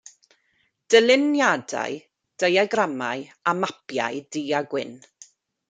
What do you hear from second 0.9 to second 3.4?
Dyluniadau, diagramau